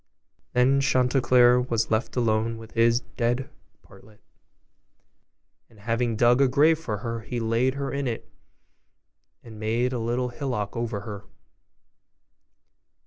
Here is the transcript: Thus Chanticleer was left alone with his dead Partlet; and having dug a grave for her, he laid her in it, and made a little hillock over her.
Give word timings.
Thus 0.53 0.83
Chanticleer 0.83 1.61
was 1.61 1.91
left 1.91 2.15
alone 2.15 2.57
with 2.57 2.71
his 2.71 3.01
dead 3.01 3.51
Partlet; 3.83 4.19
and 5.69 5.79
having 5.79 6.15
dug 6.15 6.41
a 6.41 6.47
grave 6.47 6.79
for 6.79 6.97
her, 7.05 7.19
he 7.19 7.39
laid 7.39 7.75
her 7.75 7.91
in 7.93 8.07
it, 8.07 8.27
and 9.43 9.59
made 9.59 9.93
a 9.93 9.99
little 9.99 10.29
hillock 10.29 10.75
over 10.75 11.01
her. 11.01 11.25